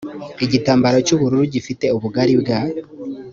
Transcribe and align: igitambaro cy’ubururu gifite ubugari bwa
igitambaro 0.45 0.97
cy’ubururu 1.07 1.43
gifite 1.53 1.85
ubugari 1.95 2.33
bwa 2.41 2.59